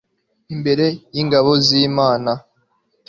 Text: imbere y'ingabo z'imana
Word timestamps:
imbere 0.53 0.85
y'ingabo 1.13 1.51
z'imana 1.65 2.31